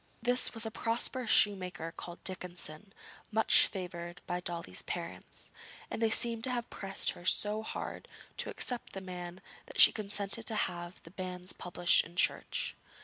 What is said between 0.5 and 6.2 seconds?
was a prosperous shoemaker called Dickinson, much favoured by Dolly's parents, and they